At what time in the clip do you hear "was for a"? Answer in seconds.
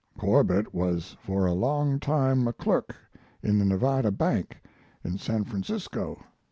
0.73-1.53